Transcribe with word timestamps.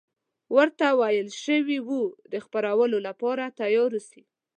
ورته 0.55 0.85
ویل 0.99 1.29
شوي 1.43 1.79
وو 1.87 2.01
د 2.31 2.33
خپرولو 2.45 2.97
لپاره 3.07 3.53
تیار 3.59 3.91
اوسي. 3.97 4.23